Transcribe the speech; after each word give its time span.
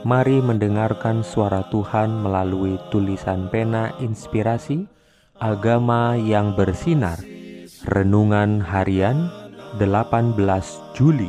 Mari 0.00 0.40
mendengarkan 0.40 1.20
suara 1.20 1.60
Tuhan 1.68 2.24
melalui 2.24 2.80
tulisan 2.88 3.52
pena 3.52 3.92
inspirasi 4.00 4.88
Agama 5.36 6.16
yang 6.16 6.56
bersinar. 6.56 7.20
Renungan 7.84 8.64
Harian 8.64 9.28
18 9.76 10.40
Juli 10.96 11.28